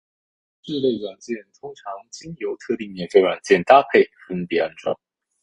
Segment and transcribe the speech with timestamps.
[0.63, 4.99] 这类软件通常经由与特定免费软件搭配分别安装。